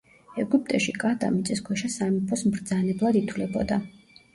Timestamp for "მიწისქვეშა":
1.37-1.93